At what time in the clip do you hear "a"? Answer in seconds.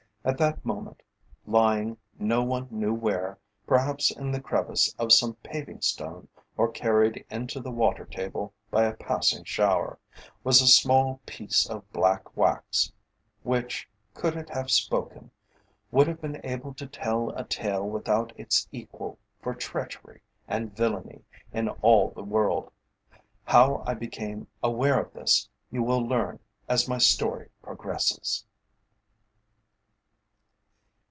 8.83-8.93, 10.61-10.67, 17.31-17.43